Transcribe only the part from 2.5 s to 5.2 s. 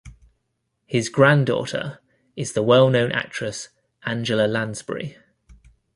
the well-known actress Angela Lansbury.